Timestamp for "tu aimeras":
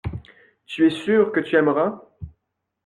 1.41-2.01